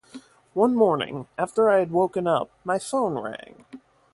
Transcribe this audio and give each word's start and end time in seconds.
One 0.55 0.73
morning, 0.73 1.27
after 1.37 1.69
I 1.69 1.77
had 1.77 1.91
woken 1.91 2.25
up, 2.25 2.49
my 2.63 2.79
phone 2.79 3.19
rang. 3.19 3.65